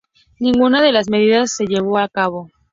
[0.39, 2.49] Ninguna de las medidas se llevó a cabo.